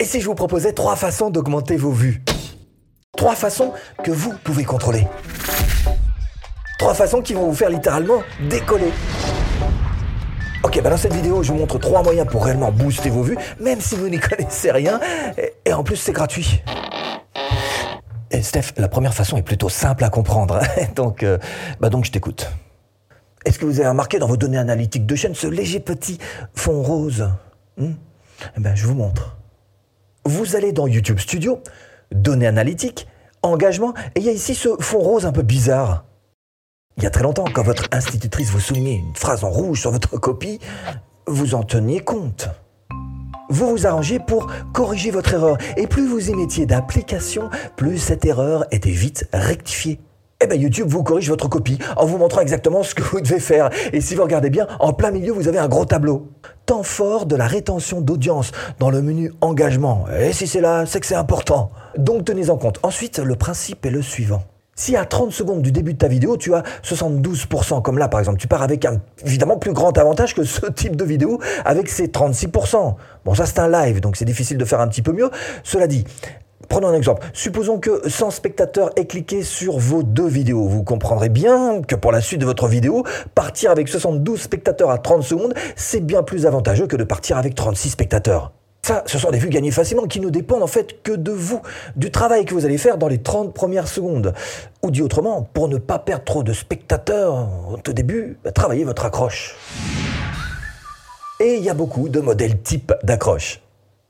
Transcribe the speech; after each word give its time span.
Et 0.00 0.04
si 0.04 0.20
je 0.20 0.26
vous 0.26 0.36
proposais 0.36 0.72
trois 0.72 0.94
façons 0.94 1.28
d'augmenter 1.28 1.76
vos 1.76 1.90
vues? 1.90 2.22
Trois 3.16 3.34
façons 3.34 3.72
que 4.04 4.12
vous 4.12 4.32
pouvez 4.44 4.62
contrôler. 4.62 5.08
Trois 6.78 6.94
façons 6.94 7.20
qui 7.20 7.34
vont 7.34 7.46
vous 7.46 7.54
faire 7.54 7.68
littéralement 7.68 8.22
décoller. 8.48 8.92
Ok, 10.62 10.80
bah 10.82 10.90
dans 10.90 10.96
cette 10.96 11.14
vidéo, 11.14 11.42
je 11.42 11.50
vous 11.50 11.58
montre 11.58 11.78
trois 11.78 12.04
moyens 12.04 12.28
pour 12.28 12.44
réellement 12.44 12.70
booster 12.70 13.10
vos 13.10 13.22
vues, 13.22 13.36
même 13.58 13.80
si 13.80 13.96
vous 13.96 14.08
n'y 14.08 14.20
connaissez 14.20 14.70
rien. 14.70 15.00
Et, 15.66 15.72
en 15.72 15.82
plus, 15.82 15.96
c'est 15.96 16.12
gratuit. 16.12 16.62
Et 18.30 18.42
Steph, 18.42 18.74
la 18.76 18.88
première 18.88 19.14
façon 19.14 19.36
est 19.36 19.42
plutôt 19.42 19.68
simple 19.68 20.04
à 20.04 20.10
comprendre. 20.10 20.60
Hein. 20.62 20.84
donc, 20.94 21.24
euh, 21.24 21.38
bah 21.80 21.88
donc 21.88 22.04
je 22.04 22.12
t'écoute. 22.12 22.48
Est-ce 23.44 23.58
que 23.58 23.64
vous 23.64 23.80
avez 23.80 23.88
remarqué 23.88 24.20
dans 24.20 24.28
vos 24.28 24.36
données 24.36 24.58
analytiques 24.58 25.06
de 25.06 25.16
chaîne 25.16 25.34
ce 25.34 25.48
léger 25.48 25.80
petit 25.80 26.18
fond 26.54 26.82
rose? 26.82 27.30
Hmm? 27.76 27.94
Eh 28.56 28.60
bien, 28.60 28.76
je 28.76 28.86
vous 28.86 28.94
montre. 28.94 29.37
Vous 30.28 30.56
allez 30.56 30.72
dans 30.72 30.86
YouTube 30.86 31.18
Studio, 31.20 31.62
données 32.12 32.46
analytiques, 32.46 33.08
engagement, 33.40 33.94
et 34.14 34.20
il 34.20 34.26
y 34.26 34.28
a 34.28 34.32
ici 34.32 34.54
ce 34.54 34.76
fond 34.78 34.98
rose 34.98 35.24
un 35.24 35.32
peu 35.32 35.40
bizarre. 35.40 36.04
Il 36.98 37.02
y 37.02 37.06
a 37.06 37.10
très 37.10 37.22
longtemps, 37.22 37.46
quand 37.50 37.62
votre 37.62 37.84
institutrice 37.92 38.50
vous 38.50 38.60
soulignait 38.60 38.96
une 38.96 39.16
phrase 39.16 39.42
en 39.42 39.48
rouge 39.48 39.80
sur 39.80 39.90
votre 39.90 40.18
copie, 40.18 40.58
vous 41.26 41.54
en 41.54 41.62
teniez 41.62 42.00
compte. 42.00 42.50
Vous 43.48 43.70
vous 43.70 43.86
arrangez 43.86 44.18
pour 44.18 44.52
corriger 44.74 45.10
votre 45.10 45.32
erreur, 45.32 45.56
et 45.78 45.86
plus 45.86 46.06
vous 46.06 46.28
y 46.28 46.34
mettiez 46.34 46.66
d'application, 46.66 47.48
plus 47.76 47.96
cette 47.96 48.26
erreur 48.26 48.66
était 48.70 48.90
vite 48.90 49.26
rectifiée. 49.32 49.98
Eh 50.40 50.46
bien 50.46 50.56
YouTube 50.56 50.86
vous 50.86 51.02
corrige 51.02 51.28
votre 51.28 51.48
copie 51.48 51.78
en 51.96 52.06
vous 52.06 52.16
montrant 52.16 52.40
exactement 52.40 52.84
ce 52.84 52.94
que 52.94 53.02
vous 53.02 53.20
devez 53.20 53.40
faire. 53.40 53.70
Et 53.92 54.00
si 54.00 54.14
vous 54.14 54.22
regardez 54.22 54.50
bien, 54.50 54.68
en 54.78 54.92
plein 54.92 55.10
milieu, 55.10 55.32
vous 55.32 55.48
avez 55.48 55.58
un 55.58 55.66
gros 55.66 55.84
tableau. 55.84 56.28
Temps 56.64 56.84
fort 56.84 57.26
de 57.26 57.34
la 57.34 57.48
rétention 57.48 58.00
d'audience 58.00 58.52
dans 58.78 58.88
le 58.88 59.02
menu 59.02 59.32
engagement. 59.40 60.04
Et 60.20 60.32
si 60.32 60.46
c'est 60.46 60.60
là, 60.60 60.86
c'est 60.86 61.00
que 61.00 61.06
c'est 61.06 61.16
important. 61.16 61.72
Donc 61.96 62.24
tenez 62.24 62.50
en 62.50 62.56
compte. 62.56 62.78
Ensuite, 62.84 63.18
le 63.18 63.34
principe 63.34 63.84
est 63.84 63.90
le 63.90 64.00
suivant. 64.00 64.44
Si 64.76 64.94
à 64.94 65.04
30 65.04 65.32
secondes 65.32 65.60
du 65.60 65.72
début 65.72 65.94
de 65.94 65.98
ta 65.98 66.06
vidéo, 66.06 66.36
tu 66.36 66.54
as 66.54 66.62
72%, 66.84 67.82
comme 67.82 67.98
là 67.98 68.06
par 68.06 68.20
exemple, 68.20 68.38
tu 68.38 68.46
pars 68.46 68.62
avec 68.62 68.84
un 68.84 69.00
évidemment 69.24 69.56
plus 69.56 69.72
grand 69.72 69.98
avantage 69.98 70.36
que 70.36 70.44
ce 70.44 70.66
type 70.66 70.94
de 70.94 71.04
vidéo 71.04 71.40
avec 71.64 71.88
ses 71.88 72.06
36%. 72.06 72.94
Bon, 73.24 73.34
ça 73.34 73.44
c'est 73.44 73.58
un 73.58 73.68
live, 73.68 74.00
donc 74.00 74.14
c'est 74.14 74.24
difficile 74.24 74.56
de 74.56 74.64
faire 74.64 74.78
un 74.78 74.86
petit 74.86 75.02
peu 75.02 75.10
mieux. 75.10 75.30
Cela 75.64 75.88
dit, 75.88 76.04
Prenons 76.68 76.88
un 76.88 76.94
exemple. 76.94 77.26
Supposons 77.32 77.78
que 77.78 78.08
100 78.08 78.32
spectateurs 78.32 78.90
aient 78.96 79.06
cliqué 79.06 79.42
sur 79.42 79.78
vos 79.78 80.02
deux 80.02 80.26
vidéos. 80.26 80.66
Vous 80.66 80.82
comprendrez 80.82 81.28
bien 81.28 81.82
que 81.82 81.94
pour 81.94 82.10
la 82.10 82.20
suite 82.20 82.40
de 82.40 82.46
votre 82.46 82.66
vidéo, 82.66 83.04
partir 83.34 83.70
avec 83.70 83.88
72 83.88 84.40
spectateurs 84.40 84.90
à 84.90 84.98
30 84.98 85.22
secondes, 85.22 85.54
c'est 85.76 86.00
bien 86.00 86.22
plus 86.22 86.46
avantageux 86.46 86.86
que 86.86 86.96
de 86.96 87.04
partir 87.04 87.38
avec 87.38 87.54
36 87.54 87.90
spectateurs. 87.90 88.52
Ça, 88.82 89.02
ce 89.06 89.18
sont 89.18 89.30
des 89.30 89.38
vues 89.38 89.50
gagnées 89.50 89.70
facilement 89.70 90.06
qui 90.06 90.18
ne 90.18 90.30
dépendent 90.30 90.62
en 90.62 90.68
fait 90.68 91.02
que 91.02 91.12
de 91.12 91.30
vous, 91.30 91.60
du 91.96 92.10
travail 92.10 92.44
que 92.44 92.54
vous 92.54 92.64
allez 92.64 92.78
faire 92.78 92.96
dans 92.96 93.08
les 93.08 93.18
30 93.18 93.54
premières 93.54 93.86
secondes. 93.86 94.34
Ou 94.82 94.90
dit 94.90 95.02
autrement, 95.02 95.42
pour 95.42 95.68
ne 95.68 95.78
pas 95.78 95.98
perdre 95.98 96.24
trop 96.24 96.42
de 96.42 96.52
spectateurs 96.52 97.48
au 97.70 97.92
début, 97.92 98.38
travaillez 98.54 98.84
votre 98.84 99.04
accroche. 99.04 99.56
Et 101.40 101.56
il 101.56 101.62
y 101.62 101.70
a 101.70 101.74
beaucoup 101.74 102.08
de 102.08 102.20
modèles 102.20 102.60
type 102.62 102.92
d'accroche. 103.04 103.60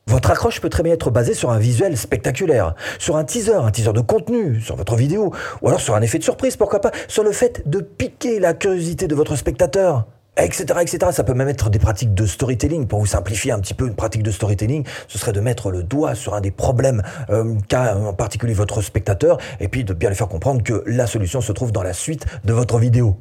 Votre 0.08 0.30
accroche 0.30 0.62
peut 0.62 0.70
très 0.70 0.82
bien 0.82 0.94
être 0.94 1.10
basée 1.10 1.34
sur 1.34 1.50
un 1.50 1.58
visuel 1.58 1.94
spectaculaire, 1.98 2.74
sur 2.98 3.16
un 3.18 3.24
teaser, 3.24 3.52
un 3.52 3.70
teaser 3.70 3.92
de 3.92 4.00
contenu, 4.00 4.58
sur 4.58 4.74
votre 4.74 4.96
vidéo, 4.96 5.34
ou 5.60 5.68
alors 5.68 5.82
sur 5.82 5.94
un 5.94 6.00
effet 6.00 6.16
de 6.16 6.24
surprise, 6.24 6.56
pourquoi 6.56 6.80
pas, 6.80 6.92
sur 7.08 7.22
le 7.22 7.30
fait 7.30 7.68
de 7.68 7.80
piquer 7.80 8.40
la 8.40 8.54
curiosité 8.54 9.06
de 9.06 9.14
votre 9.14 9.36
spectateur 9.36 10.06
etc., 10.38 10.66
etc. 10.80 10.98
Ça 11.10 11.24
peut 11.24 11.34
même 11.34 11.48
être 11.48 11.68
des 11.68 11.80
pratiques 11.80 12.14
de 12.14 12.24
storytelling. 12.24 12.86
Pour 12.86 13.00
vous 13.00 13.06
simplifier 13.06 13.52
un 13.52 13.58
petit 13.58 13.74
peu 13.74 13.86
une 13.86 13.96
pratique 13.96 14.22
de 14.22 14.30
storytelling, 14.30 14.84
ce 15.08 15.18
serait 15.18 15.32
de 15.32 15.40
mettre 15.40 15.70
le 15.70 15.82
doigt 15.82 16.14
sur 16.14 16.34
un 16.34 16.40
des 16.40 16.52
problèmes 16.52 17.02
euh, 17.28 17.56
qu'a 17.68 17.96
en 17.96 18.12
particulier 18.12 18.54
votre 18.54 18.80
spectateur, 18.80 19.38
et 19.60 19.68
puis 19.68 19.84
de 19.84 19.92
bien 19.92 20.08
lui 20.08 20.16
faire 20.16 20.28
comprendre 20.28 20.62
que 20.62 20.84
la 20.86 21.06
solution 21.06 21.40
se 21.40 21.52
trouve 21.52 21.72
dans 21.72 21.82
la 21.82 21.92
suite 21.92 22.24
de 22.44 22.52
votre 22.52 22.78
vidéo. 22.78 23.16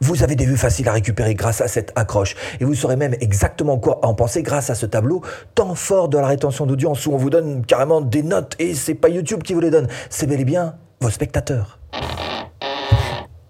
Vous 0.00 0.22
avez 0.22 0.36
des 0.36 0.46
vues 0.46 0.56
faciles 0.56 0.88
à 0.88 0.92
récupérer 0.92 1.34
grâce 1.34 1.60
à 1.60 1.68
cette 1.68 1.92
accroche. 1.96 2.36
Et 2.60 2.64
vous 2.64 2.74
saurez 2.74 2.96
même 2.96 3.14
exactement 3.20 3.78
quoi 3.78 4.04
en 4.04 4.14
penser 4.14 4.42
grâce 4.42 4.70
à 4.70 4.74
ce 4.74 4.86
tableau 4.86 5.22
tant 5.54 5.74
fort 5.74 6.08
de 6.08 6.18
la 6.18 6.26
rétention 6.26 6.66
d'audience 6.66 7.06
où 7.06 7.12
on 7.12 7.16
vous 7.16 7.30
donne 7.30 7.64
carrément 7.64 8.00
des 8.00 8.22
notes 8.22 8.54
et 8.58 8.74
c'est 8.74 8.94
pas 8.94 9.08
YouTube 9.08 9.42
qui 9.42 9.54
vous 9.54 9.60
les 9.60 9.70
donne, 9.70 9.88
c'est 10.10 10.26
bel 10.26 10.40
et 10.40 10.44
bien 10.44 10.76
vos 11.00 11.10
spectateurs. 11.10 11.78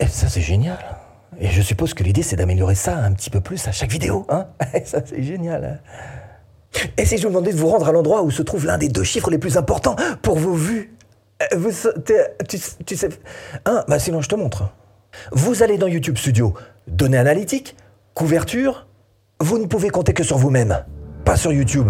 Et 0.00 0.06
ça 0.06 0.28
c'est 0.28 0.40
génial. 0.40 0.78
Et 1.40 1.48
je 1.48 1.62
suppose 1.62 1.94
que 1.94 2.04
l'idée, 2.04 2.22
c'est 2.22 2.36
d'améliorer 2.36 2.74
ça 2.74 2.96
un 2.96 3.12
petit 3.12 3.30
peu 3.30 3.40
plus 3.40 3.66
à 3.66 3.72
chaque 3.72 3.90
vidéo. 3.90 4.24
Hein 4.28 4.46
ça, 4.84 5.00
c'est 5.04 5.22
génial. 5.22 5.64
Hein. 5.64 6.80
Et 6.96 7.06
si 7.06 7.18
je 7.18 7.22
vous 7.22 7.28
demandais 7.28 7.52
de 7.52 7.56
vous 7.56 7.68
rendre 7.68 7.88
à 7.88 7.92
l'endroit 7.92 8.22
où 8.22 8.30
se 8.30 8.42
trouve 8.42 8.66
l'un 8.66 8.78
des 8.78 8.88
deux 8.88 9.04
chiffres 9.04 9.30
les 9.30 9.38
plus 9.38 9.56
importants 9.56 9.96
pour 10.22 10.38
vos 10.38 10.54
vues 10.54 10.94
euh, 11.42 11.56
vous, 11.56 11.70
tu, 12.48 12.58
tu, 12.86 12.96
sais... 12.96 13.08
Hein 13.64 13.84
bah 13.88 13.98
sinon, 13.98 14.20
je 14.20 14.28
te 14.28 14.34
montre. 14.34 14.70
Vous 15.32 15.62
allez 15.62 15.78
dans 15.78 15.86
YouTube 15.86 16.18
Studio, 16.18 16.54
données 16.86 17.18
analytiques, 17.18 17.76
couverture. 18.14 18.86
Vous 19.40 19.58
ne 19.58 19.66
pouvez 19.66 19.90
compter 19.90 20.12
que 20.12 20.24
sur 20.24 20.38
vous-même, 20.38 20.84
pas 21.24 21.36
sur 21.36 21.52
YouTube. 21.52 21.88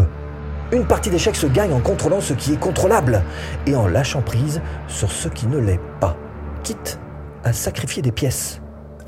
Une 0.73 0.87
partie 0.87 1.11
d'échec 1.11 1.37
se 1.37 1.47
gagne 1.47 1.73
en 1.73 1.81
contrôlant 1.81 2.21
ce 2.21 2.33
qui 2.33 2.55
est 2.55 2.61
contrôlable 2.61 3.23
et 3.67 3.77
en 3.77 3.87
lâchant 3.87 4.23
prise 4.23 4.61
sur 4.89 5.13
ce 5.13 5.29
qui 5.29 5.47
ne 5.47 5.59
l'est 5.59 5.81
pas, 6.01 6.17
quitte 6.63 6.99
à 7.45 7.53
sacrifier 7.53 8.03
des 8.03 8.13
pièces 8.13 8.61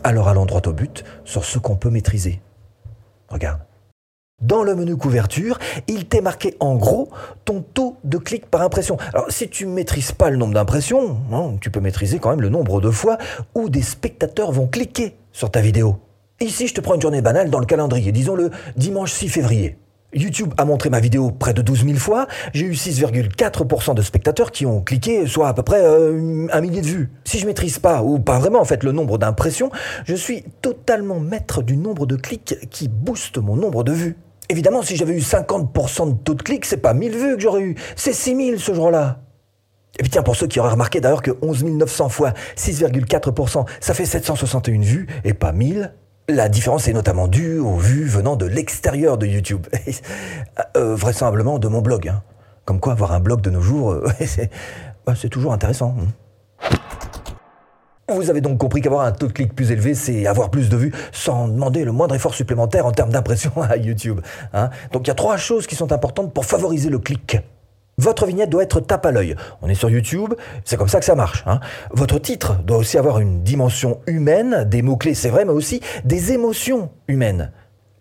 alors 0.07 0.29
allons 0.29 0.47
droit 0.47 0.63
au 0.67 0.73
but 0.73 1.03
sur 1.25 1.45
ce 1.45 1.59
qu'on 1.59 1.75
peut 1.75 1.91
maîtriser. 1.91 2.41
Regarde. 3.29 3.59
Dans 4.43 4.63
le 4.63 4.75
menu 4.75 4.97
couverture, 4.97 5.59
il 5.89 6.05
t'est 6.05 6.21
marqué 6.21 6.57
en 6.61 6.77
gros 6.77 7.09
ton 7.47 7.63
taux 7.63 7.97
de 8.05 8.19
clics 8.19 8.45
par 8.45 8.61
impression. 8.61 8.99
Alors 9.15 9.31
si 9.31 9.49
tu 9.49 9.67
ne 9.67 9.73
maîtrises 9.73 10.13
pas 10.13 10.29
le 10.29 10.37
nombre 10.37 10.53
d'impressions, 10.53 11.17
hein, 11.33 11.57
tu 11.61 11.71
peux 11.71 11.81
maîtriser 11.81 12.19
quand 12.19 12.31
même 12.31 12.43
le 12.43 12.51
nombre 12.51 12.83
de 12.83 12.91
fois 12.91 13.17
où 13.55 13.71
des 13.71 13.81
spectateurs 13.81 14.53
vont 14.53 14.67
cliquer 14.67 15.17
sur 15.33 15.51
ta 15.51 15.63
vidéo. 15.63 16.01
Ici, 16.39 16.69
je 16.69 16.75
te 16.75 16.83
prends 16.83 16.95
une 16.95 17.01
journée 17.01 17.23
banale 17.23 17.49
dans 17.49 17.61
le 17.61 17.65
calendrier, 17.65 18.13
disons 18.13 18.37
le 18.37 18.51
dimanche 18.77 19.11
6 19.13 19.31
février. 19.31 19.79
YouTube 20.13 20.53
a 20.59 20.67
montré 20.67 20.91
ma 20.91 21.01
vidéo 21.01 21.31
près 21.31 21.55
de 21.55 21.63
12 21.63 21.87
000 21.87 21.99
fois. 21.99 22.27
J'ai 22.53 22.67
eu 22.67 22.73
6,4% 22.73 23.95
de 23.95 24.03
spectateurs 24.03 24.53
qui 24.53 24.67
ont 24.67 24.83
cliqué, 24.83 25.27
soit 25.27 25.49
à 25.49 25.55
peu 25.55 25.63
près 25.63 25.83
euh, 25.83 26.47
un 26.53 26.61
millier 26.61 26.83
de 26.83 26.87
vues. 26.87 27.11
Si 27.25 27.39
je 27.39 27.47
maîtrise 27.47 27.79
pas, 27.79 28.03
ou 28.03 28.19
pas 28.19 28.39
vraiment 28.39 28.61
en 28.61 28.65
fait, 28.65 28.85
le 28.85 28.93
nombre 28.93 29.17
d'impressions, 29.17 29.71
je 30.05 30.15
suis 30.15 30.45
totalement 30.61 31.21
maître 31.21 31.63
du 31.63 31.77
nombre 31.77 32.05
de 32.05 32.17
clics 32.17 32.55
qui 32.71 32.89
booste 32.89 33.39
mon 33.39 33.57
nombre 33.57 33.83
de 33.83 33.93
vues. 33.93 34.17
Évidemment, 34.49 34.83
si 34.83 34.97
j'avais 34.97 35.15
eu 35.15 35.21
50% 35.21 36.09
de 36.09 36.15
taux 36.23 36.35
de 36.35 36.43
clics, 36.43 36.65
c'est 36.65 36.77
pas 36.77 36.95
1000 36.95 37.17
vues 37.17 37.37
que 37.37 37.43
j'aurais 37.43 37.63
eu, 37.63 37.77
c'est 37.97 38.13
6000 38.13 38.61
ce 38.61 38.75
jour-là. 38.75 39.21
Et 39.99 40.03
puis 40.03 40.11
tiens, 40.11 40.23
pour 40.23 40.37
ceux 40.37 40.47
qui 40.47 40.61
auraient 40.61 40.71
remarqué 40.71 41.01
d'ailleurs 41.01 41.23
que 41.23 41.33
11 41.43 41.65
900 41.65 42.09
fois 42.11 42.33
6,4%, 42.57 43.67
ça 43.81 43.95
fait 43.95 44.05
761 44.05 44.81
vues 44.81 45.07
et 45.25 45.33
pas 45.33 45.53
1000, 45.53 45.93
la 46.29 46.49
différence 46.49 46.87
est 46.89 46.93
notamment 46.93 47.29
due 47.29 47.59
aux 47.59 47.77
vues 47.77 48.05
venant 48.05 48.37
de 48.37 48.47
l'extérieur 48.47 49.19
de 49.19 49.27
YouTube. 49.27 49.67
Euh, 50.77 50.95
vraisemblablement 50.95 51.59
de 51.59 51.69
mon 51.69 51.81
blog. 51.81 52.09
Hein. 52.09 52.23
Comme 52.65 52.81
quoi, 52.81 52.93
avoir 52.93 53.13
un 53.13 53.21
blog 53.21 53.41
de 53.41 53.51
nos 53.51 53.61
jours, 53.61 53.93
euh, 53.93 54.07
c'est 55.15 55.29
toujours 55.29 55.53
intéressant. 55.53 55.95
Hein. 55.99 56.77
Vous 58.09 58.31
avez 58.31 58.41
donc 58.41 58.59
compris 58.59 58.83
qu'avoir 58.83 59.05
un 59.05 59.11
taux 59.11 59.27
de 59.27 59.33
clic 59.33 59.53
plus 59.53 59.73
élevé, 59.73 59.95
c'est 59.95 60.29
avoir 60.29 60.53
plus 60.53 60.69
de 60.69 60.77
vues 60.77 60.93
sans 61.11 61.49
demander 61.49 61.85
le 61.85 61.91
moindre 61.91 62.15
effort 62.15 62.35
supplémentaire 62.35 62.87
en 62.87 62.93
termes 62.93 63.11
d'impression 63.11 63.51
à 63.69 63.77
YouTube. 63.77 64.21
Hein. 64.55 64.71
Donc 64.93 65.07
il 65.07 65.09
y 65.09 65.11
a 65.11 65.15
trois 65.15 65.37
choses 65.37 65.67
qui 65.67 65.75
sont 65.75 65.91
importantes 65.91 66.33
pour 66.33 66.45
favoriser 66.45 66.89
le 66.89 67.01
clic. 67.01 67.39
Votre 67.99 68.27
vignette 68.27 68.49
doit 68.49 68.63
être 68.63 68.79
tape 68.79 69.07
à 69.07 69.11
l'œil. 69.11 69.35
On 69.61 69.69
est 69.69 69.75
sur 69.75 69.91
YouTube, 69.91 70.35
c'est 70.65 70.77
comme 70.77 70.87
ça 70.87 71.01
que 71.01 71.05
ça 71.05 71.17
marche. 71.17 71.43
Hein. 71.47 71.59
Votre 71.91 72.21
titre 72.21 72.63
doit 72.63 72.77
aussi 72.77 72.97
avoir 72.97 73.19
une 73.19 73.43
dimension 73.43 74.01
humaine, 74.07 74.65
des 74.69 74.83
mots-clés 74.83 75.15
c'est 75.15 75.31
vrai, 75.31 75.45
mais 75.45 75.53
aussi 75.53 75.81
des 76.05 76.33
émotions 76.33 76.91
humaines. 77.09 77.51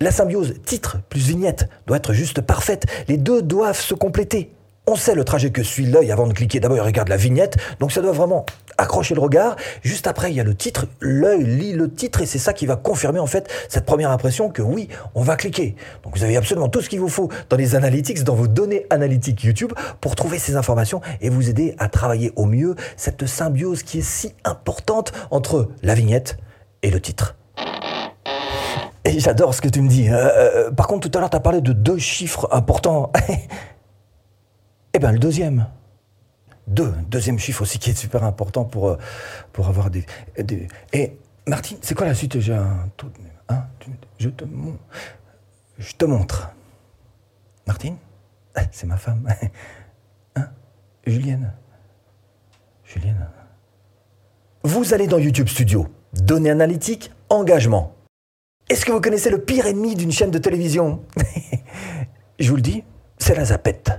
La 0.02 0.12
symbiose 0.12 0.54
titre 0.66 0.98
plus 1.10 1.22
vignette 1.22 1.68
doit 1.88 1.98
être 1.98 2.14
juste 2.14 2.42
parfaite. 2.42 2.86
Les 3.08 3.18
deux 3.18 3.42
doivent 3.42 3.80
se 3.80 3.96
compléter. 3.96 4.55
On 4.88 4.96
sait 4.96 5.16
le 5.16 5.24
trajet 5.24 5.50
que 5.50 5.64
suit 5.64 5.88
l'œil 5.88 6.12
avant 6.12 6.28
de 6.28 6.34
cliquer. 6.34 6.60
D'abord, 6.60 6.78
il 6.78 6.82
regarde 6.82 7.10
la 7.10 7.18
vignette, 7.18 7.58
donc 7.80 7.92
ça 7.92 8.02
doit 8.02 8.12
vraiment 8.12 8.46
accrocher 8.78 9.16
le 9.16 9.22
regard. 9.22 9.56
Juste 9.82 10.06
après, 10.06 10.32
il 10.32 10.36
y 10.36 10.40
a 10.40 10.44
le 10.44 10.54
titre. 10.54 10.86
L'œil 11.00 11.44
lit 11.44 11.74
le 11.74 11.92
titre 11.92 12.22
et 12.22 12.28
c'est 12.28 12.38
ça 12.38 12.54
qui 12.54 12.68
va 12.68 12.76
confirmer 12.76 13.20
en 13.20 13.26
fait 13.26 13.52
cette 13.68 13.86
première 13.86 14.12
impression 14.12 14.50
que 14.50 14.62
oui, 14.62 14.88
on 15.16 15.24
va 15.24 15.38
cliquer. 15.38 15.76
Donc 16.04 16.16
vous 16.16 16.24
avez 16.24 16.38
absolument 16.38 16.70
tout 16.70 16.82
ce 16.82 16.90
qu'il 16.90 17.00
vous 17.00 17.10
faut 17.10 17.30
dans 17.50 17.58
les 17.58 17.74
analytics, 17.74 18.24
dans 18.24 18.36
vos 18.36 18.48
données 18.48 18.86
analytiques 18.92 19.44
YouTube 19.44 19.74
pour 20.02 20.16
trouver 20.16 20.38
ces 20.38 20.56
informations 20.56 21.02
et 21.20 21.30
vous 21.30 21.50
aider 21.50 21.74
à 21.80 21.90
travailler 21.90 22.32
au 22.36 22.46
mieux 22.46 22.76
cette 22.96 23.26
symbiose 23.26 23.82
qui 23.82 24.00
est 24.00 24.08
si 24.08 24.34
importante 24.44 25.14
entre 25.32 25.70
la 25.82 25.96
vignette 25.96 26.38
et 26.84 26.92
le 26.92 27.02
titre. 27.02 27.36
Et 29.04 29.20
j'adore 29.20 29.54
ce 29.54 29.62
que 29.62 29.70
tu 29.70 29.82
me 29.82 29.88
dis. 29.88 30.10
Euh, 30.10 30.14
euh, 30.16 30.72
par 30.72 30.88
contre, 30.88 31.10
tout 31.10 31.18
à 31.18 31.22
l'heure, 31.22 31.30
tu 31.30 31.38
as 31.38 31.40
parlé 31.40 31.62
de 31.62 31.74
deux 31.74 31.98
chiffres 31.98 32.48
importants. 32.52 33.12
Eh 34.96 35.00
bien, 35.00 35.12
le 35.12 35.20
deuxième. 35.20 35.68
Deux. 36.68 36.94
Deuxième 37.10 37.38
chiffre 37.38 37.64
aussi 37.64 37.80
qui 37.80 37.90
est 37.90 37.96
super 37.96 38.24
important 38.24 38.64
pour, 38.64 38.88
euh, 38.88 38.98
avoir 39.58 39.90
des, 39.90 40.06
Et 40.94 41.18
Martine, 41.46 41.78
c'est 41.82 41.96
quoi 41.96 42.06
la 42.06 42.16
suite 42.16 42.40
J'ai 42.40 42.54
de... 42.54 42.62
Hein 43.50 43.66
je, 44.18 44.30
te, 44.30 44.46
je 45.78 45.92
te 45.92 46.06
montre. 46.06 46.50
Martine? 47.68 47.98
C'est 48.72 48.88
ma 48.88 48.96
femme. 48.96 49.28
Hein? 50.38 50.48
Julienne? 51.06 51.52
Julienne? 52.86 53.28
Vous 54.64 54.94
allez 54.94 55.08
dans 55.08 55.20
YouTube 55.20 55.50
Studio. 55.50 55.88
Données 56.14 56.52
analytiques, 56.52 57.12
engagement. 57.28 57.96
Est-ce 58.70 58.86
que 58.86 58.94
vous 58.94 59.02
connaissez 59.02 59.30
le 59.30 59.42
pire 59.42 59.66
ennemi 59.66 59.96
d'une 59.96 60.14
chaîne 60.14 60.32
de 60.32 60.40
télévision? 60.40 61.04
Je 62.40 62.50
vous 62.50 62.56
le 62.56 62.62
dis, 62.62 62.86
c'est 63.18 63.36
la 63.36 63.44
zapette. 63.44 63.92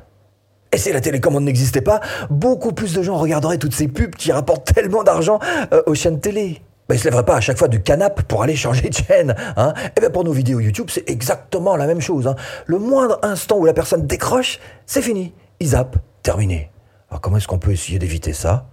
Et 0.76 0.78
si 0.78 0.92
la 0.92 1.00
télécommande 1.00 1.44
n'existait 1.44 1.80
pas, 1.80 2.02
beaucoup 2.28 2.72
plus 2.72 2.92
de 2.92 3.00
gens 3.00 3.16
regarderaient 3.16 3.56
toutes 3.56 3.74
ces 3.74 3.88
pubs 3.88 4.14
qui 4.14 4.30
rapportent 4.30 4.74
tellement 4.74 5.04
d'argent 5.04 5.38
euh, 5.72 5.82
aux 5.86 5.94
chaînes 5.94 6.20
télé. 6.20 6.60
Bah, 6.86 6.94
ils 6.94 6.98
se 6.98 7.04
lèveraient 7.04 7.24
pas 7.24 7.36
à 7.36 7.40
chaque 7.40 7.56
fois 7.56 7.68
du 7.68 7.82
canapé 7.82 8.22
pour 8.28 8.42
aller 8.42 8.56
changer 8.56 8.90
de 8.90 8.94
chaîne. 8.94 9.34
Hein. 9.56 9.72
Eh 9.96 10.10
pour 10.10 10.22
nos 10.22 10.32
vidéos 10.32 10.60
YouTube, 10.60 10.88
c'est 10.90 11.08
exactement 11.08 11.76
la 11.76 11.86
même 11.86 12.02
chose. 12.02 12.26
Hein. 12.26 12.36
Le 12.66 12.78
moindre 12.78 13.18
instant 13.22 13.56
où 13.56 13.64
la 13.64 13.72
personne 13.72 14.06
décroche, 14.06 14.60
c'est 14.84 15.00
fini. 15.00 15.32
Ils 15.60 15.68
zappent, 15.68 15.96
terminé. 16.22 16.70
Alors 17.08 17.22
comment 17.22 17.38
est-ce 17.38 17.48
qu'on 17.48 17.58
peut 17.58 17.72
essayer 17.72 17.98
d'éviter 17.98 18.34
ça? 18.34 18.68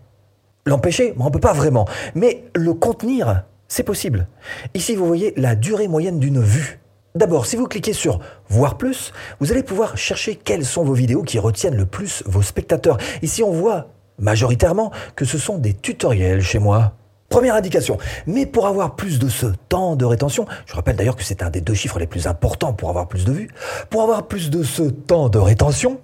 L'empêcher? 0.66 1.14
On 1.18 1.24
ne 1.24 1.30
peut 1.30 1.40
pas 1.40 1.54
vraiment. 1.54 1.88
Mais 2.16 2.44
le 2.54 2.74
contenir, 2.74 3.46
c'est 3.70 3.84
possible. 3.84 4.28
Ici, 4.74 4.98
vous 4.98 5.06
voyez 5.06 5.34
la 5.38 5.56
durée 5.56 5.88
moyenne 5.88 6.20
d'une 6.20 6.42
vue. 6.42 6.82
D'abord, 7.16 7.46
si 7.46 7.56
vous 7.56 7.68
cliquez 7.68 7.94
sur 7.94 8.20
Voir 8.50 8.78
plus, 8.78 9.14
vous 9.40 9.52
allez 9.52 9.62
pouvoir 9.62 9.98
chercher 9.98 10.36
quelles 10.36 10.66
sont 10.66 10.84
vos 10.84 10.94
vidéos 10.94 11.22
qui 11.22 11.38
retiennent 11.38 11.76
le 11.76 11.86
plus 11.86 12.24
vos 12.26 12.42
spectateurs. 12.42 12.98
Ici, 13.22 13.44
on 13.44 13.52
voit 13.52 13.88
majoritairement 14.18 14.92
que 15.16 15.26
ce 15.26 15.38
sont 15.38 15.58
des 15.58 15.74
tutoriels 15.74 16.42
chez 16.42 16.60
moi. 16.60 16.94
Première 17.30 17.56
indication. 17.56 17.98
Mais 18.28 18.46
pour 18.46 18.68
avoir 18.68 18.96
plus 18.96 19.20
de 19.20 19.30
ce 19.30 19.48
temps 19.70 19.96
de 19.96 20.06
rétention, 20.06 20.46
je 20.66 20.74
rappelle 20.76 20.96
d'ailleurs 20.96 21.16
que 21.16 21.24
c'est 21.24 21.44
un 21.44 21.50
des 21.50 21.62
deux 21.62 21.74
chiffres 21.74 22.00
les 22.00 22.08
plus 22.08 22.28
importants 22.28 22.74
pour 22.74 22.90
avoir 22.90 23.08
plus 23.08 23.26
de 23.26 23.32
vues, 23.32 23.50
pour 23.90 24.02
avoir 24.02 24.28
plus 24.28 24.50
de 24.50 24.64
ce 24.64 24.84
temps 24.84 25.30
de 25.30 25.40
rétention, 25.40 26.00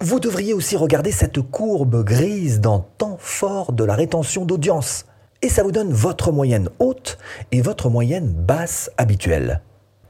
vous 0.00 0.20
devriez 0.20 0.54
aussi 0.54 0.76
regarder 0.76 1.10
cette 1.10 1.40
courbe 1.40 2.04
grise 2.04 2.60
dans 2.60 2.80
temps 2.98 3.16
fort 3.18 3.72
de 3.72 3.82
la 3.82 3.94
rétention 3.94 4.44
d'audience. 4.44 5.06
Et 5.42 5.48
ça 5.48 5.62
vous 5.62 5.72
donne 5.72 5.92
votre 5.92 6.32
moyenne 6.32 6.68
haute 6.78 7.18
et 7.50 7.60
votre 7.60 7.90
moyenne 7.90 8.28
basse 8.28 8.90
habituelle. 8.96 9.60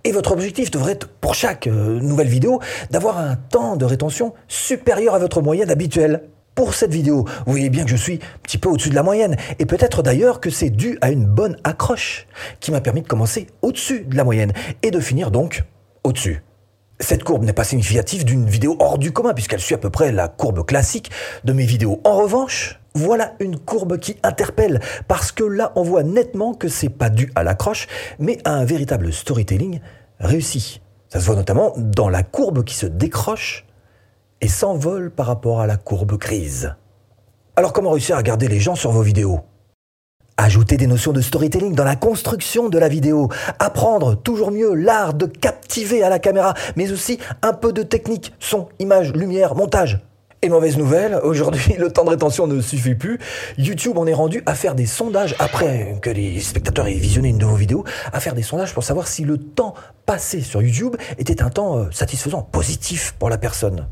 Et 0.08 0.10
votre 0.10 0.32
objectif 0.32 0.70
devrait 0.70 0.92
être, 0.92 1.06
pour 1.06 1.34
chaque 1.34 1.66
euh, 1.66 2.00
nouvelle 2.00 2.28
vidéo, 2.28 2.60
d'avoir 2.90 3.18
un 3.18 3.36
temps 3.36 3.76
de 3.76 3.84
rétention 3.84 4.32
supérieur 4.48 5.14
à 5.14 5.18
votre 5.18 5.42
moyenne 5.42 5.70
habituelle. 5.70 6.22
Pour 6.54 6.72
cette 6.72 6.94
vidéo, 6.94 7.26
vous 7.44 7.52
voyez 7.52 7.68
bien 7.68 7.84
que 7.84 7.90
je 7.90 7.96
suis 7.96 8.14
un 8.14 8.38
petit 8.42 8.56
peu 8.56 8.70
au-dessus 8.70 8.88
de 8.88 8.94
la 8.94 9.02
moyenne, 9.02 9.36
et 9.58 9.66
peut-être 9.66 10.02
d'ailleurs 10.02 10.40
que 10.40 10.48
c'est 10.48 10.70
dû 10.70 10.96
à 11.02 11.10
une 11.10 11.26
bonne 11.26 11.58
accroche, 11.62 12.26
qui 12.58 12.70
m'a 12.70 12.80
permis 12.80 13.02
de 13.02 13.06
commencer 13.06 13.48
au-dessus 13.60 14.06
de 14.06 14.16
la 14.16 14.24
moyenne, 14.24 14.54
et 14.82 14.90
de 14.90 14.98
finir 14.98 15.30
donc 15.30 15.64
au-dessus. 16.04 16.42
Cette 17.00 17.22
courbe 17.22 17.44
n'est 17.44 17.52
pas 17.52 17.64
significative 17.64 18.24
d'une 18.24 18.46
vidéo 18.48 18.78
hors 18.80 18.96
du 18.96 19.12
commun, 19.12 19.34
puisqu'elle 19.34 19.60
suit 19.60 19.74
à 19.74 19.78
peu 19.78 19.90
près 19.90 20.10
la 20.10 20.28
courbe 20.28 20.64
classique 20.64 21.10
de 21.44 21.52
mes 21.52 21.66
vidéos. 21.66 22.00
En 22.04 22.16
revanche, 22.16 22.80
voilà 22.94 23.34
une 23.40 23.58
courbe 23.58 23.98
qui 23.98 24.16
interpelle, 24.22 24.80
parce 25.06 25.32
que 25.32 25.44
là, 25.44 25.70
on 25.76 25.82
voit 25.82 26.02
nettement 26.02 26.54
que 26.54 26.68
c'est 26.68 26.88
pas 26.88 27.10
dû 27.10 27.30
à 27.34 27.42
l'accroche, 27.42 27.88
mais 28.18 28.38
à 28.44 28.54
un 28.54 28.64
véritable 28.64 29.12
storytelling 29.12 29.80
réussi. 30.20 30.80
Ça 31.08 31.20
se 31.20 31.26
voit 31.26 31.36
notamment 31.36 31.72
dans 31.76 32.08
la 32.08 32.22
courbe 32.22 32.64
qui 32.64 32.74
se 32.74 32.86
décroche 32.86 33.66
et 34.40 34.48
s'envole 34.48 35.10
par 35.10 35.26
rapport 35.26 35.60
à 35.60 35.66
la 35.66 35.76
courbe 35.76 36.18
grise. 36.18 36.74
Alors 37.56 37.72
comment 37.72 37.90
réussir 37.90 38.16
à 38.16 38.22
garder 38.22 38.46
les 38.48 38.60
gens 38.60 38.74
sur 38.74 38.92
vos 38.92 39.02
vidéos? 39.02 39.40
Ajouter 40.36 40.76
des 40.76 40.86
notions 40.86 41.12
de 41.12 41.20
storytelling 41.20 41.74
dans 41.74 41.84
la 41.84 41.96
construction 41.96 42.68
de 42.68 42.78
la 42.78 42.88
vidéo. 42.88 43.28
Apprendre 43.58 44.14
toujours 44.14 44.52
mieux 44.52 44.74
l'art 44.74 45.14
de 45.14 45.26
captiver 45.26 46.04
à 46.04 46.08
la 46.08 46.20
caméra, 46.20 46.54
mais 46.76 46.92
aussi 46.92 47.18
un 47.42 47.52
peu 47.52 47.72
de 47.72 47.82
technique, 47.82 48.32
son, 48.38 48.68
image, 48.78 49.12
lumière, 49.12 49.56
montage. 49.56 49.98
Et 50.40 50.48
mauvaise 50.48 50.78
nouvelle, 50.78 51.18
aujourd'hui 51.24 51.74
le 51.78 51.90
temps 51.90 52.04
de 52.04 52.10
rétention 52.10 52.46
ne 52.46 52.60
suffit 52.60 52.94
plus. 52.94 53.18
YouTube 53.56 53.98
en 53.98 54.06
est 54.06 54.14
rendu 54.14 54.40
à 54.46 54.54
faire 54.54 54.76
des 54.76 54.86
sondages, 54.86 55.34
après 55.40 55.98
que 56.00 56.10
les 56.10 56.38
spectateurs 56.38 56.86
aient 56.86 56.94
visionné 56.94 57.30
une 57.30 57.38
de 57.38 57.44
vos 57.44 57.56
vidéos, 57.56 57.82
à 58.12 58.20
faire 58.20 58.34
des 58.34 58.42
sondages 58.42 58.72
pour 58.72 58.84
savoir 58.84 59.08
si 59.08 59.24
le 59.24 59.38
temps 59.38 59.74
passé 60.06 60.40
sur 60.40 60.62
YouTube 60.62 60.94
était 61.18 61.42
un 61.42 61.50
temps 61.50 61.78
euh, 61.78 61.84
satisfaisant, 61.90 62.42
positif 62.42 63.16
pour 63.18 63.30
la 63.30 63.38
personne. 63.38 63.88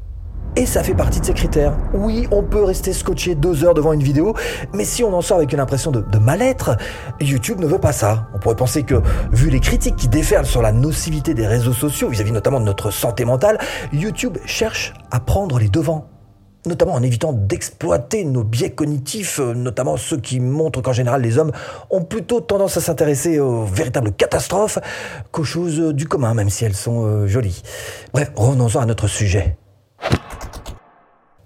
Et 0.54 0.66
ça 0.66 0.84
fait 0.84 0.94
partie 0.94 1.20
de 1.20 1.26
ces 1.26 1.34
critères. 1.34 1.76
Oui, 1.92 2.28
on 2.30 2.44
peut 2.44 2.62
rester 2.62 2.92
scotché 2.92 3.34
deux 3.34 3.64
heures 3.64 3.74
devant 3.74 3.92
une 3.92 4.02
vidéo, 4.02 4.34
mais 4.72 4.84
si 4.84 5.02
on 5.02 5.12
en 5.14 5.22
sort 5.22 5.38
avec 5.38 5.52
une 5.52 5.60
impression 5.60 5.90
de, 5.90 6.18
mal-être, 6.18 6.76
YouTube 7.20 7.58
ne 7.58 7.66
veut 7.66 7.80
pas 7.80 7.92
ça. 7.92 8.28
On 8.34 8.38
pourrait 8.38 8.56
penser 8.56 8.84
que, 8.84 9.02
vu 9.32 9.50
les 9.50 9.60
critiques 9.60 9.96
qui 9.96 10.08
déferlent 10.08 10.46
sur 10.46 10.62
la 10.62 10.70
nocivité 10.70 11.34
des 11.34 11.46
réseaux 11.46 11.74
sociaux, 11.74 12.08
vis-à-vis 12.08 12.32
notamment 12.32 12.60
de 12.60 12.64
notre 12.64 12.92
santé 12.92 13.24
mentale, 13.24 13.58
YouTube 13.92 14.38
cherche 14.46 14.94
à 15.10 15.18
prendre 15.18 15.58
les 15.58 15.68
devants 15.68 16.06
notamment 16.66 16.94
en 16.94 17.02
évitant 17.02 17.32
d'exploiter 17.32 18.24
nos 18.24 18.44
biais 18.44 18.70
cognitifs, 18.70 19.40
euh, 19.40 19.54
notamment 19.54 19.96
ceux 19.96 20.18
qui 20.18 20.40
montrent 20.40 20.82
qu'en 20.82 20.92
général 20.92 21.22
les 21.22 21.38
hommes 21.38 21.52
ont 21.90 22.02
plutôt 22.02 22.40
tendance 22.40 22.76
à 22.76 22.80
s'intéresser 22.80 23.38
aux 23.38 23.64
véritables 23.64 24.12
catastrophes 24.12 24.78
qu'aux 25.32 25.44
choses 25.44 25.94
du 25.94 26.06
commun, 26.06 26.34
même 26.34 26.50
si 26.50 26.64
elles 26.64 26.76
sont 26.76 27.04
euh, 27.04 27.26
jolies. 27.26 27.62
Bref, 28.12 28.30
revenons-en 28.36 28.80
à 28.80 28.86
notre 28.86 29.08
sujet. 29.08 29.56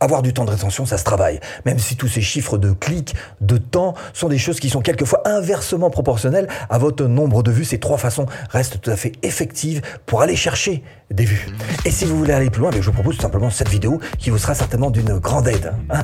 Avoir 0.03 0.23
du 0.23 0.33
temps 0.33 0.47
de 0.47 0.51
rétention, 0.51 0.87
ça 0.87 0.97
se 0.97 1.05
travaille. 1.05 1.41
Même 1.67 1.79
si 1.79 1.95
tous 1.95 2.09
ces 2.09 2.23
chiffres 2.23 2.57
de 2.57 2.73
clics, 2.73 3.15
de 3.43 3.59
temps, 3.59 3.93
sont 4.15 4.29
des 4.29 4.39
choses 4.39 4.59
qui 4.59 4.71
sont 4.71 4.81
quelquefois 4.81 5.21
inversement 5.27 5.91
proportionnelles 5.91 6.49
à 6.71 6.79
votre 6.79 7.05
nombre 7.05 7.43
de 7.43 7.51
vues, 7.51 7.67
ces 7.67 7.79
trois 7.79 7.99
façons 7.99 8.25
restent 8.49 8.81
tout 8.81 8.91
à 8.91 8.97
fait 8.97 9.13
effectives 9.23 9.83
pour 10.07 10.23
aller 10.23 10.37
chercher 10.37 10.83
des 11.11 11.27
vues. 11.27 11.49
Et 11.85 11.91
si 11.91 12.07
vous 12.07 12.17
voulez 12.17 12.33
aller 12.33 12.49
plus 12.49 12.63
loin, 12.63 12.71
ben, 12.71 12.81
je 12.81 12.87
vous 12.87 12.95
propose 12.95 13.17
tout 13.17 13.23
simplement 13.23 13.51
cette 13.51 13.69
vidéo 13.69 14.01
qui 14.19 14.31
vous 14.31 14.39
sera 14.39 14.55
certainement 14.55 14.91
d'une 14.91 15.19
grande 15.19 15.49
aide. 15.49 15.75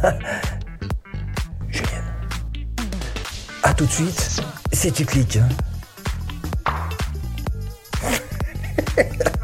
Julienne. 1.71 2.03
A 3.63 3.73
tout 3.73 3.87
de 3.87 3.93
suite, 3.93 4.43
si 4.75 4.93
tu 4.93 5.07
cliques. 5.07 5.39